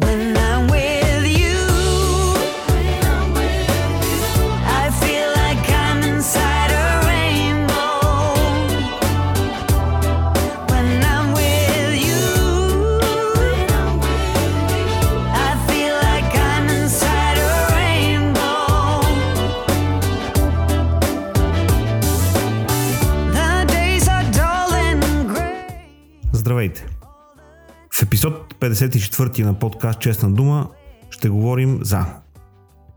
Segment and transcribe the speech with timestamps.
[0.00, 0.37] When
[28.78, 30.68] 54-ти на подкаст Честна дума
[31.10, 32.06] ще говорим за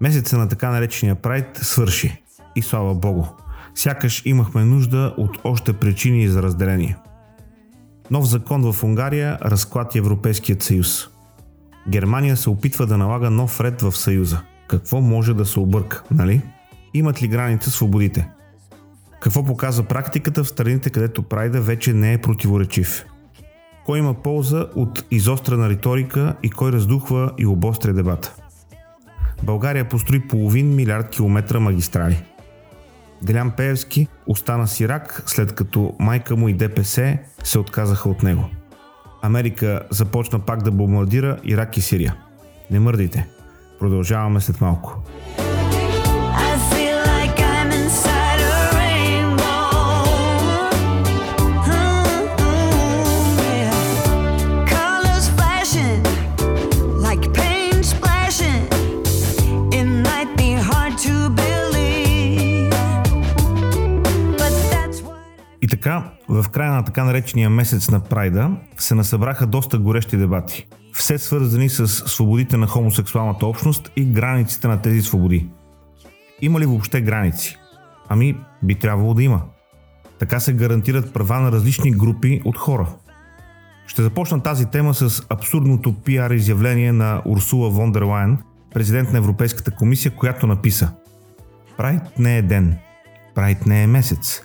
[0.01, 2.23] Месеца на така наречения прайд свърши.
[2.55, 3.25] И слава богу.
[3.75, 6.97] Сякаш имахме нужда от още причини за разделение.
[8.11, 11.07] Нов закон в Унгария разклати Европейският съюз.
[11.89, 14.41] Германия се опитва да налага нов ред в съюза.
[14.67, 16.41] Какво може да се обърка, нали?
[16.93, 18.29] Имат ли граница свободите?
[19.19, 23.05] Какво показва практиката в страните, където прайда вече не е противоречив?
[23.85, 28.35] Кой има полза от изострена риторика и кой раздухва и обостря дебата?
[29.43, 32.23] България построи половин милиард километра магистрали.
[33.21, 38.45] Делян Пеевски остана сирак, след като майка му и ДПС се отказаха от него.
[39.21, 42.15] Америка започна пак да бомбардира Ирак и Сирия.
[42.71, 43.27] Не мърдайте.
[43.79, 44.97] Продължаваме след малко.
[65.81, 70.67] Така, в края на така наречения месец на Прайда се насъбраха доста горещи дебати.
[70.93, 75.47] Все свързани с свободите на хомосексуалната общност и границите на тези свободи.
[76.41, 77.57] Има ли въобще граници?
[78.09, 79.41] Ами, би трябвало да има.
[80.19, 82.87] Така се гарантират права на различни групи от хора.
[83.87, 88.37] Ще започна тази тема с абсурдното пиар изявление на Урсула вон дер Лайен,
[88.73, 90.91] президент на Европейската комисия, която написа
[91.77, 92.77] Прайд не е ден,
[93.35, 94.41] Прайд не е месец.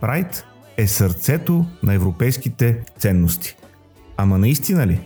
[0.00, 0.44] Прайд
[0.76, 3.56] е сърцето на европейските ценности.
[4.16, 5.00] Ама наистина ли?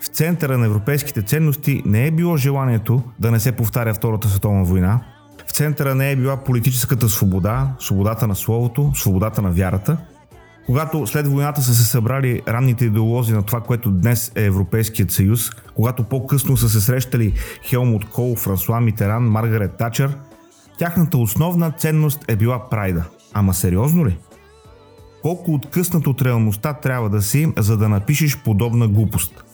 [0.00, 4.64] В центъра на европейските ценности не е било желанието да не се повтаря Втората световна
[4.64, 5.00] война.
[5.46, 9.96] В центъра не е била политическата свобода, свободата на словото, свободата на вярата.
[10.66, 15.50] Когато след войната са се събрали ранните идеолози на това, което днес е Европейският съюз,
[15.74, 17.32] когато по-късно са се срещали
[17.62, 20.16] Хелмут Кол, Франсуа Митеран, Маргарет Тачър,
[20.78, 23.04] тяхната основна ценност е била прайда.
[23.32, 24.18] Ама сериозно ли?
[25.24, 29.44] Колко откъснат от реалността трябва да си, за да напишеш подобна глупост?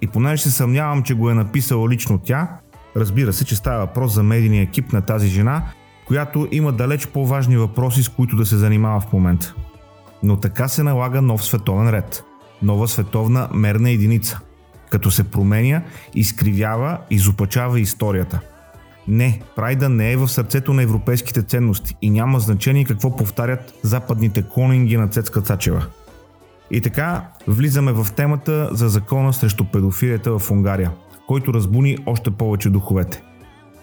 [0.00, 2.48] И понеже се съмнявам, че го е написала лично тя,
[2.96, 5.62] разбира се, че става въпрос за медийния екип на тази жена,
[6.06, 9.54] която има далеч по-важни въпроси, с които да се занимава в момента.
[10.22, 12.24] Но така се налага нов световен ред.
[12.62, 14.40] Нова световна мерна единица.
[14.90, 15.82] Като се променя,
[16.14, 18.40] изкривява, изопачава историята.
[19.10, 24.44] Не, прайда не е в сърцето на европейските ценности и няма значение какво повтарят западните
[24.54, 25.86] клонинги на Цецка Цачева.
[26.70, 30.90] И така, влизаме в темата за закона срещу педофилията в Унгария,
[31.26, 33.22] който разбуни още повече духовете.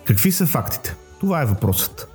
[0.05, 0.95] Какви са фактите?
[1.19, 2.07] Това е въпросът.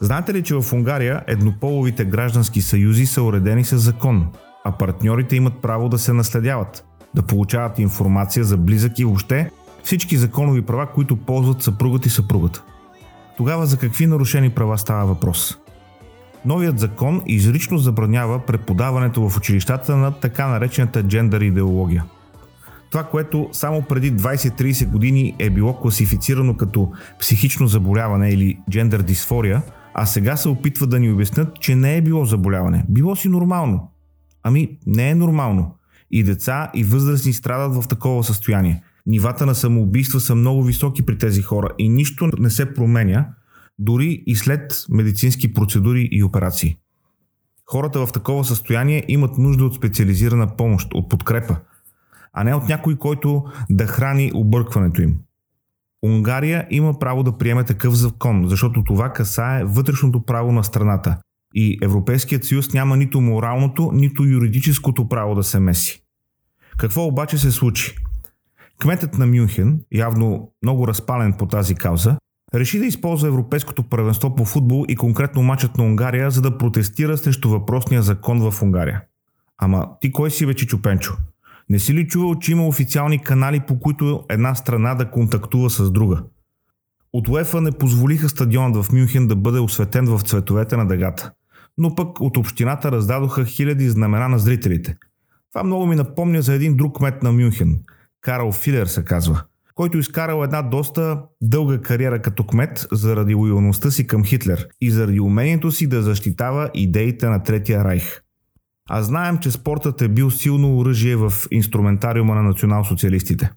[0.00, 4.28] Знаете ли, че в Унгария еднополовите граждански съюзи са уредени с закон,
[4.64, 9.50] а партньорите имат право да се наследяват, да получават информация за близък и въобще
[9.82, 12.62] всички законови права, които ползват съпругът и съпругата.
[13.36, 15.58] Тогава за какви нарушени права става въпрос?
[16.44, 22.04] Новият закон изрично забранява преподаването в училищата на така наречената джендър идеология.
[22.90, 29.62] Това, което само преди 20-30 години е било класифицирано като психично заболяване или джендър дисфория,
[29.94, 32.84] а сега се опитва да ни обяснят, че не е било заболяване.
[32.88, 33.90] Било си нормално.
[34.42, 35.74] Ами, не е нормално.
[36.10, 38.82] И деца, и възрастни страдат в такова състояние.
[39.06, 43.28] Нивата на самоубийства са много високи при тези хора и нищо не се променя,
[43.78, 46.76] дори и след медицински процедури и операции.
[47.66, 51.56] Хората в такова състояние имат нужда от специализирана помощ, от подкрепа,
[52.32, 55.16] а не от някой, който да храни объркването им.
[56.02, 61.16] Унгария има право да приеме такъв закон, защото това касае вътрешното право на страната
[61.54, 66.02] и Европейският съюз няма нито моралното, нито юридическото право да се меси.
[66.76, 67.96] Какво обаче се случи?
[68.80, 72.16] Кметът на Мюнхен, явно много разпален по тази кауза,
[72.54, 77.18] реши да използва Европейското първенство по футбол и конкретно матчът на Унгария, за да протестира
[77.18, 79.02] срещу въпросния закон в Унгария.
[79.58, 81.16] Ама ти кой си вече Чупенчо?
[81.68, 85.90] Не си ли чувал, че има официални канали, по които една страна да контактува с
[85.90, 86.22] друга?
[87.12, 91.32] От УЕФА не позволиха стадионът в Мюнхен да бъде осветен в цветовете на дъгата.
[91.78, 94.96] Но пък от общината раздадоха хиляди знамена на зрителите.
[95.52, 97.80] Това много ми напомня за един друг кмет на Мюнхен.
[98.20, 99.42] Карл Филер се казва,
[99.74, 105.20] който изкарал една доста дълга кариера като кмет заради лоялността си към Хитлер и заради
[105.20, 108.20] умението си да защитава идеите на Третия райх.
[108.88, 113.50] А знаем, че спортът е бил силно оръжие в инструментариума на национал-социалистите.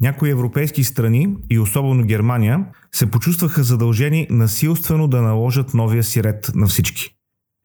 [0.00, 6.50] Някои европейски страни и особено Германия се почувстваха задължени насилствено да наложат новия си ред
[6.54, 7.14] на всички.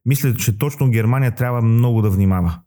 [0.06, 2.59] Мисля, че точно Германия трябва много да внимава.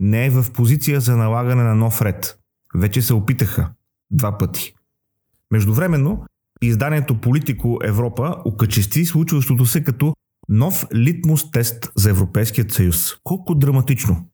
[0.00, 2.37] Не е в позиция за налагане на нов ред.
[2.74, 3.70] Вече се опитаха.
[4.10, 4.74] Два пъти.
[5.50, 6.24] Междувременно,
[6.62, 10.14] изданието Политико Европа окачести случващото се като
[10.48, 13.14] нов литмус тест за Европейският съюз.
[13.24, 14.26] Колко драматично!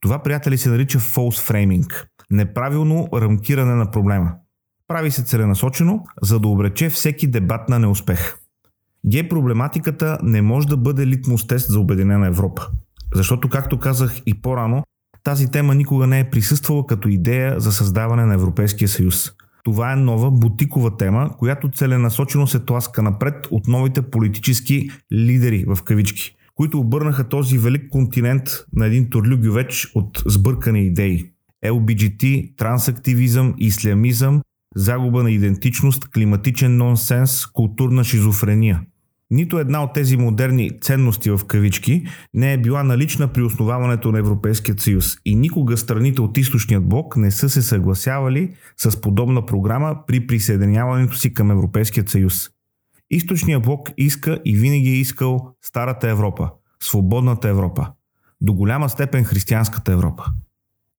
[0.00, 4.32] Това, приятели, се нарича false framing– неправилно рамкиране на проблема.
[4.88, 8.36] Прави се целенасочено, за да обрече всеки дебат на неуспех.
[9.06, 12.66] Гей проблематиката не може да бъде литмус тест за Обединена Европа.
[13.14, 14.84] Защото, както казах и по-рано,
[15.22, 19.32] тази тема никога не е присъствала като идея за създаване на Европейския съюз.
[19.64, 25.82] Това е нова бутикова тема, която целенасочено се тласка напред от новите политически лидери в
[25.82, 31.30] кавички, които обърнаха този велик континент на един турлюгювеч от сбъркани идеи.
[31.66, 34.42] LBGT, трансактивизъм, ислямизъм,
[34.76, 38.80] загуба на идентичност, климатичен нонсенс, културна шизофрения.
[39.30, 42.04] Нито една от тези модерни ценности в кавички
[42.34, 47.16] не е била налична при основаването на Европейския съюз и никога страните от източният блок
[47.16, 52.50] не са се съгласявали с подобна програма при присъединяването си към Европейския съюз.
[53.10, 56.50] Източният блок иска и винаги е искал Старата Европа,
[56.82, 57.86] свободната Европа,
[58.40, 60.24] до голяма степен християнската Европа.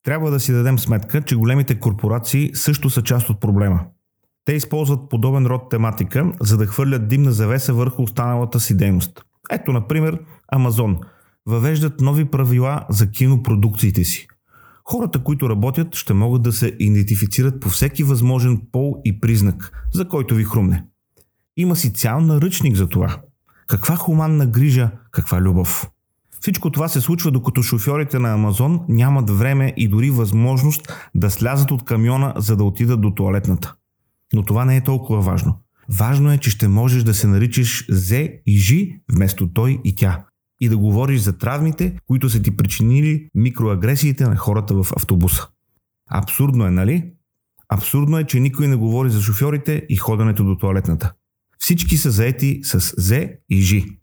[0.04, 3.86] Трябва да си дадем сметка, че големите корпорации също са част от проблема–
[4.46, 9.24] те използват подобен род тематика, за да хвърлят димна завеса върху останалата си дейност.
[9.52, 10.98] Ето, например, Амазон
[11.46, 14.28] въвеждат нови правила за кинопродукциите си.
[14.86, 20.08] Хората, които работят, ще могат да се идентифицират по всеки възможен пол и признак, за
[20.08, 20.86] който ви хрумне.
[21.58, 23.18] Има си цял наръчник за това.
[23.68, 25.90] Каква хуманна грижа, каква любов.
[26.42, 31.72] Всичко това се случва докато шофьорите на Амазон нямат време и дори възможност да слязат
[31.72, 33.76] от камиона, за да отидат до туалетната.
[34.33, 35.60] Но това не е толкова важно.
[35.89, 40.25] Важно е, че ще можеш да се наричаш Зе и Жи вместо той и тя.
[40.60, 45.48] И да говориш за травмите, които са ти причинили микроагресиите на хората в автобуса.
[46.10, 47.12] Абсурдно е, нали?
[47.69, 51.13] Абсурдно е, че никой не говори за шофьорите и ходенето до туалетната.
[51.60, 54.00] Всички са заети с Зе и Жи.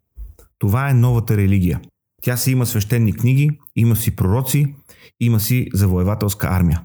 [0.58, 1.80] Това е новата религия.
[2.22, 4.74] Тя си има свещени книги, има си пророци,
[5.20, 6.84] има си завоевателска армия.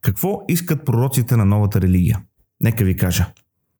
[0.00, 2.22] Какво искат пророците на новата религия?
[2.62, 3.32] Нека ви кажа.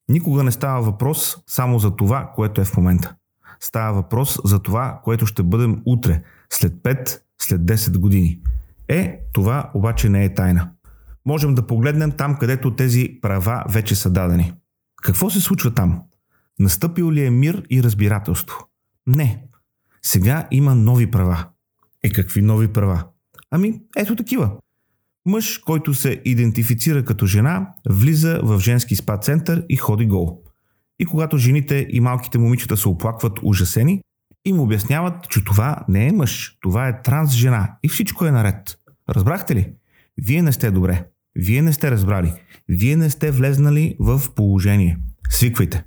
[0.08, 3.14] Никога не става въпрос само за това, което е в момента.
[3.60, 8.40] Става въпрос за това, което ще бъдем утре, след 5, след 10 години.
[8.88, 10.70] Е, това обаче не е тайна.
[11.26, 14.52] Можем да погледнем там, където тези права вече са дадени.
[15.02, 16.02] Какво се случва там?
[16.58, 18.68] Настъпил ли е мир и разбирателство?
[19.06, 19.44] Не.
[20.02, 21.46] Сега има нови права.
[22.02, 23.04] Е, какви нови права?
[23.50, 24.56] Ами, ето такива.
[25.26, 30.42] Мъж, който се идентифицира като жена, влиза в женски спа център и ходи гол.
[30.98, 34.02] И когато жените и малките момичета се оплакват ужасени,
[34.44, 38.78] им обясняват, че това не е мъж, това е транс жена и всичко е наред.
[39.08, 39.72] Разбрахте ли?
[40.18, 41.04] Вие не сте добре.
[41.34, 42.32] Вие не сте разбрали.
[42.68, 44.98] Вие не сте влезнали в положение.
[45.30, 45.84] Свиквайте.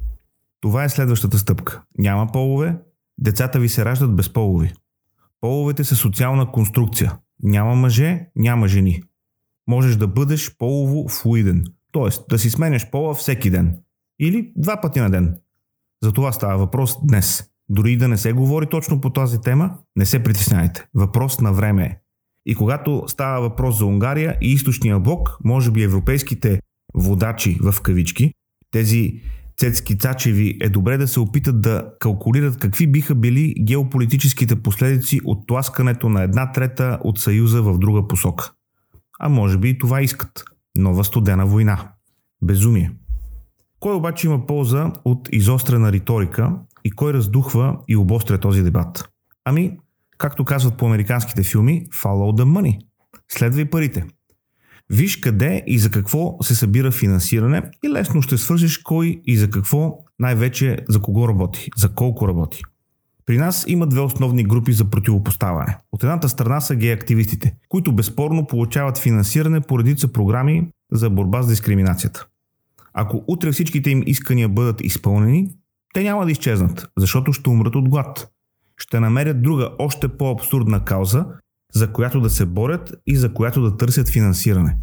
[0.62, 1.82] Това е следващата стъпка.
[1.98, 2.78] Няма полове,
[3.18, 4.74] децата ви се раждат без полови.
[5.42, 7.18] Половете са социална конструкция.
[7.44, 9.02] Няма мъже, няма жени
[9.72, 11.64] можеш да бъдеш полово флуиден,
[11.94, 12.10] т.е.
[12.30, 13.78] да си сменяш пола всеки ден
[14.20, 15.36] или два пъти на ден.
[16.04, 17.44] За това става въпрос днес.
[17.70, 20.86] Дори да не се говори точно по тази тема, не се притесняйте.
[20.94, 21.98] Въпрос на време е.
[22.46, 26.60] И когато става въпрос за Унгария и източния блок, може би европейските
[26.94, 28.34] водачи в кавички,
[28.72, 29.22] тези
[29.58, 35.48] цецки цачеви е добре да се опитат да калкулират какви биха били геополитическите последици от
[35.48, 38.52] тласкането на една трета от Съюза в друга посока
[39.24, 40.44] а може би и това искат.
[40.78, 41.92] Нова студена война.
[42.44, 42.92] Безумие.
[43.80, 49.10] Кой обаче има полза от изострена риторика и кой раздухва и обостря този дебат?
[49.46, 49.78] Ами,
[50.18, 52.80] както казват по американските филми, follow the money.
[53.32, 54.06] Следвай парите.
[54.90, 59.50] Виж къде и за какво се събира финансиране и лесно ще свържеш кой и за
[59.50, 62.62] какво, най-вече за кого работи, за колко работи.
[63.32, 65.78] При нас има две основни групи за противопоставяне.
[65.92, 71.42] От едната страна са гей активистите, които безспорно получават финансиране по редица програми за борба
[71.42, 72.28] с дискриминацията.
[72.94, 75.50] Ако утре всичките им искания бъдат изпълнени,
[75.94, 78.32] те няма да изчезнат, защото ще умрат от глад.
[78.78, 81.26] Ще намерят друга, още по-абсурдна кауза,
[81.74, 84.78] за която да се борят и за която да търсят финансиране.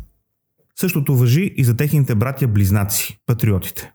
[0.77, 3.93] Същото въжи и за техните братя-близнаци, патриотите.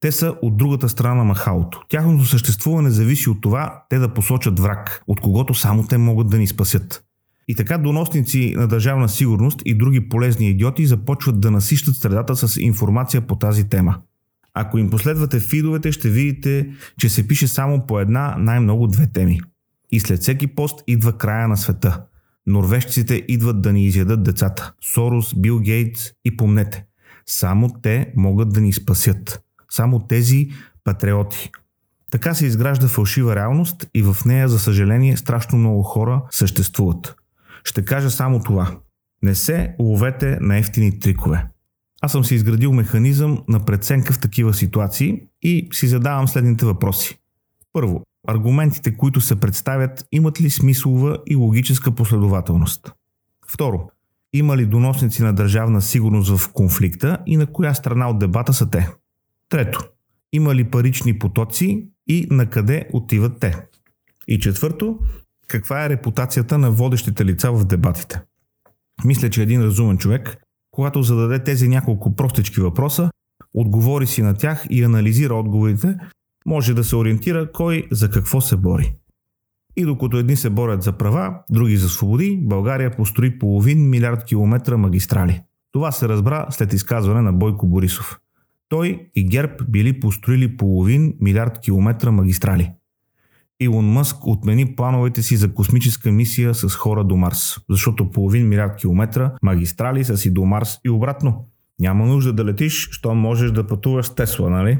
[0.00, 1.82] Те са от другата страна на махалото.
[1.88, 6.38] Тяхното съществуване зависи от това те да посочат враг, от когото само те могат да
[6.38, 7.04] ни спасят.
[7.48, 12.60] И така доносници на държавна сигурност и други полезни идиоти започват да насищат средата с
[12.60, 13.96] информация по тази тема.
[14.54, 19.40] Ако им последвате фидовете, ще видите, че се пише само по една, най-много две теми.
[19.90, 22.02] И след всеки пост идва края на света.
[22.46, 24.72] Норвежците идват да ни изядат децата.
[24.94, 26.84] Сорос, Бил Гейтс и помнете.
[27.26, 29.42] Само те могат да ни спасят.
[29.70, 30.48] Само тези
[30.84, 31.50] патриоти.
[32.10, 37.16] Така се изгражда фалшива реалност и в нея, за съжаление, страшно много хора съществуват.
[37.64, 38.78] Ще кажа само това.
[39.22, 41.46] Не се ловете на ефтини трикове.
[42.02, 47.18] Аз съм си изградил механизъм на преценка в такива ситуации и си задавам следните въпроси.
[47.72, 52.92] Първо, аргументите, които се представят, имат ли смислова и логическа последователност?
[53.52, 53.90] Второ,
[54.32, 58.70] има ли доносници на държавна сигурност в конфликта и на коя страна от дебата са
[58.70, 58.90] те?
[59.50, 59.84] Трето,
[60.32, 63.66] има ли парични потоци и на къде отиват те?
[64.28, 64.98] И четвърто,
[65.48, 68.22] каква е репутацията на водещите лица в дебатите?
[69.04, 70.36] Мисля, че един разумен човек,
[70.70, 73.10] когато зададе тези няколко простички въпроса,
[73.54, 75.96] отговори си на тях и анализира отговорите,
[76.46, 78.94] може да се ориентира кой за какво се бори.
[79.76, 84.76] И докато едни се борят за права, други за свободи, България построи половин милиард километра
[84.76, 85.42] магистрали.
[85.72, 88.20] Това се разбра след изказване на Бойко Борисов.
[88.70, 92.72] Той и ГЕРБ били построили половин милиард километра магистрали.
[93.60, 98.76] Илон Мъск отмени плановете си за космическа мисия с хора до Марс, защото половин милиард
[98.76, 101.48] километра магистрали са си до Марс и обратно.
[101.80, 104.78] Няма нужда да летиш, що можеш да пътуваш с Тесла, нали?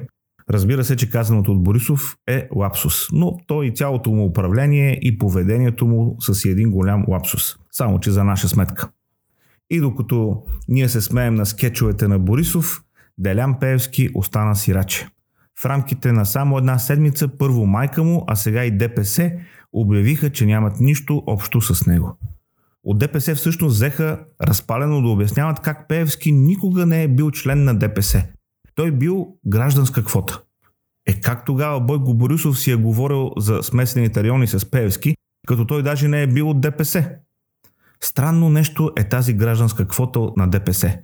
[0.50, 5.18] Разбира се, че казаното от Борисов е лапсус, но той и цялото му управление и
[5.18, 8.90] поведението му са си един голям лапсус, само че за наша сметка.
[9.70, 12.82] И докато ние се смеем на скетчовете на Борисов,
[13.21, 15.09] Делян Пеевски остана сираче.
[15.61, 19.33] В рамките на само една седмица първо майка му, а сега и ДПС
[19.73, 22.19] обявиха, че нямат нищо общо с него.
[22.85, 27.79] От ДПС всъщност взеха разпалено да обясняват как Пеевски никога не е бил член на
[27.79, 28.27] ДПС.
[28.75, 30.43] Той бил гражданска квота.
[31.07, 35.15] Е как тогава Бойко Борисов си е говорил за смесените райони с Пеевски,
[35.47, 37.11] като той даже не е бил от ДПС?
[38.00, 40.99] Странно нещо е тази гражданска квота на ДПС.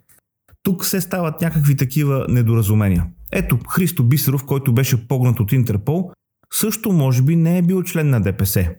[0.67, 3.07] Тук се стават някакви такива недоразумения.
[3.33, 6.11] Ето, Христо Бисеров, който беше погнат от Интерпол,
[6.53, 8.75] също може би не е бил член на ДПС.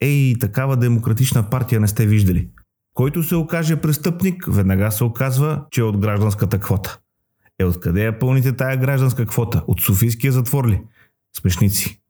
[0.00, 2.48] Ей, такава демократична партия не сте виждали.
[2.94, 6.98] Който се окаже престъпник, веднага се оказва, че е от гражданската квота.
[7.58, 9.64] Е, откъде я пълните тая гражданска квота?
[9.66, 10.80] От Софийския затвор ли?
[11.36, 12.00] Смешници.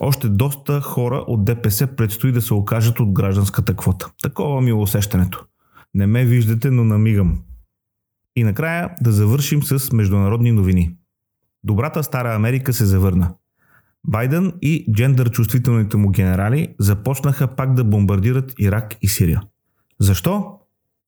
[0.00, 4.10] Още доста хора от ДПС предстои да се окажат от гражданската квота.
[4.22, 5.44] Такова ми е усещането.
[5.94, 7.38] Не ме виждате, но намигам.
[8.36, 10.96] И накрая да завършим с международни новини.
[11.64, 13.34] Добрата стара Америка се завърна.
[14.06, 19.42] Байден и джендър чувствителните му генерали започнаха пак да бомбардират Ирак и Сирия.
[20.00, 20.58] Защо?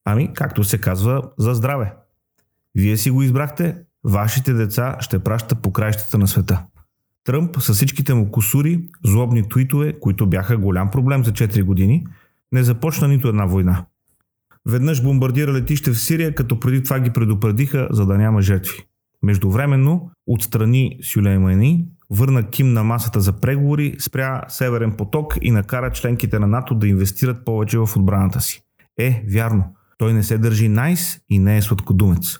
[0.05, 1.95] Ами, както се казва, за здраве.
[2.75, 6.67] Вие си го избрахте, вашите деца ще пращат по краищата на света.
[7.25, 12.07] Тръмп с всичките му косури, злобни твитове, които бяха голям проблем за 4 години,
[12.53, 13.87] не започна нито една война.
[14.69, 18.85] Веднъж бомбардира летище в Сирия, като преди това ги предупредиха, за да няма жертви.
[19.23, 26.39] Междувременно отстрани Сюлеймани, върна Ким на масата за преговори, спря Северен поток и накара членките
[26.39, 28.63] на НАТО да инвестират повече в отбраната си.
[28.99, 29.65] Е, вярно,
[29.99, 32.39] той не се държи найс и не е сладкодумец.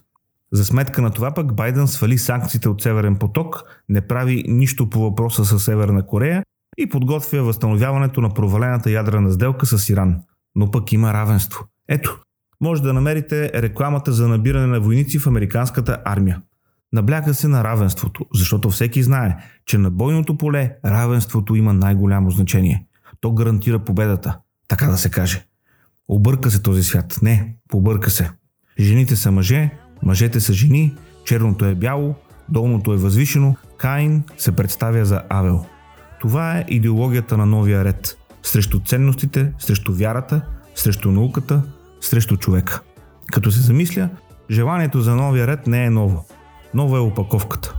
[0.53, 5.01] За сметка на това пък Байден свали санкциите от Северен поток, не прави нищо по
[5.01, 6.43] въпроса с Северна Корея
[6.79, 10.21] и подготвя възстановяването на провалената ядрена сделка с Иран.
[10.55, 11.65] Но пък има равенство.
[11.89, 12.21] Ето,
[12.61, 16.43] може да намерите рекламата за набиране на войници в американската армия.
[16.93, 22.87] Набляга се на равенството, защото всеки знае, че на бойното поле равенството има най-голямо значение.
[23.21, 24.39] То гарантира победата,
[24.69, 25.47] така да се каже.
[26.09, 27.19] Обърка се този свят.
[27.23, 28.31] Не, побърка се.
[28.81, 29.71] Жените са мъже,
[30.03, 32.15] мъжете са жени, черното е бяло,
[32.49, 35.67] долното е възвишено, Каин се представя за Авел.
[36.21, 38.19] Това е идеологията на новия ред.
[38.43, 40.43] Срещу ценностите, срещу вярата,
[40.75, 41.63] срещу науката,
[42.01, 42.81] срещу човека.
[43.33, 44.09] Като се замисля,
[44.51, 46.25] желанието за новия ред не е ново.
[46.75, 47.75] Нова е опаковката.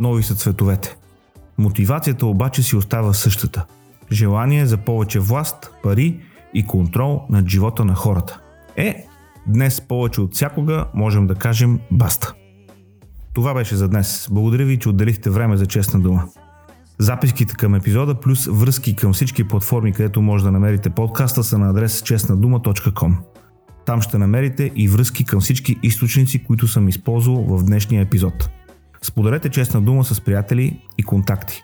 [0.00, 0.96] Нови са цветовете.
[1.58, 3.64] Мотивацията обаче си остава същата.
[4.12, 6.20] Желание за повече власт, пари
[6.54, 8.40] и контрол над живота на хората.
[8.76, 9.06] Е,
[9.46, 12.34] днес повече от всякога можем да кажем баста.
[13.34, 14.28] Това беше за днес.
[14.30, 16.24] Благодаря ви, че отделихте време за честна дума.
[16.98, 21.70] Записките към епизода плюс връзки към всички платформи, където може да намерите подкаста са на
[21.70, 23.14] адрес честнадума.com.
[23.88, 28.50] Там ще намерите и връзки към всички източници, които съм използвал в днешния епизод.
[29.02, 31.62] Споделете честна дума с приятели и контакти.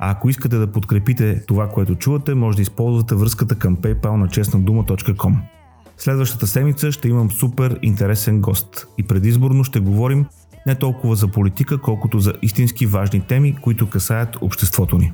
[0.00, 4.28] А ако искате да подкрепите това, което чувате, може да използвате връзката към PayPal на
[4.28, 5.34] честнадума.com.
[5.96, 10.26] Следващата седмица ще имам супер интересен гост и предизборно ще говорим
[10.66, 15.12] не толкова за политика, колкото за истински важни теми, които касаят обществото ни.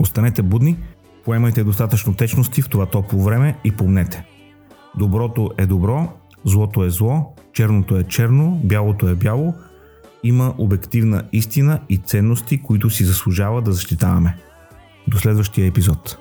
[0.00, 0.76] Останете будни,
[1.24, 4.29] поемайте достатъчно течности в това топло време и помнете.
[4.98, 6.08] Доброто е добро,
[6.44, 9.54] злото е зло, черното е черно, бялото е бяло.
[10.22, 14.36] Има обективна истина и ценности, които си заслужава да защитаваме.
[15.08, 16.18] До следващия епизод.